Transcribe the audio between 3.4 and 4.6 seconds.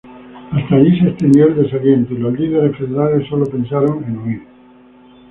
pensaron en huir.